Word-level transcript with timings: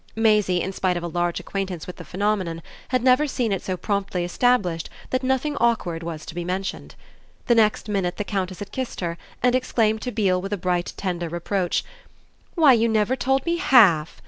Maisie, 0.15 0.63
in 0.63 0.73
spite 0.73 0.97
of 0.97 1.03
a 1.03 1.07
large 1.07 1.39
acquaintance 1.39 1.85
with 1.85 1.97
the 1.97 2.03
phenomenon, 2.03 2.63
had 2.87 3.03
never 3.03 3.27
seen 3.27 3.51
it 3.51 3.61
so 3.61 3.77
promptly 3.77 4.25
established 4.25 4.89
that 5.11 5.21
nothing 5.21 5.55
awkward 5.57 6.01
was 6.01 6.25
to 6.25 6.33
be 6.33 6.43
mentioned. 6.43 6.95
The 7.45 7.53
next 7.53 7.87
minute 7.87 8.17
the 8.17 8.23
Countess 8.23 8.57
had 8.57 8.71
kissed 8.71 8.99
her 9.01 9.19
and 9.43 9.53
exclaimed 9.53 10.01
to 10.01 10.11
Beale 10.11 10.41
with 10.41 10.59
bright 10.59 10.93
tender 10.97 11.29
reproach: 11.29 11.85
"Why, 12.55 12.73
you 12.73 12.89
never 12.89 13.15
told 13.15 13.45
me 13.45 13.57
HALF! 13.57 14.19